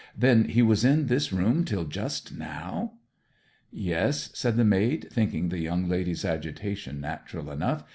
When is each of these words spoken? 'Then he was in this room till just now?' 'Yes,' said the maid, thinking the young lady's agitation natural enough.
'Then 0.17 0.45
he 0.45 0.63
was 0.63 0.83
in 0.83 1.05
this 1.05 1.31
room 1.31 1.63
till 1.63 1.83
just 1.85 2.35
now?' 2.35 2.93
'Yes,' 3.69 4.31
said 4.33 4.55
the 4.55 4.65
maid, 4.65 5.07
thinking 5.11 5.49
the 5.49 5.59
young 5.59 5.87
lady's 5.87 6.25
agitation 6.25 6.99
natural 6.99 7.51
enough. 7.51 7.83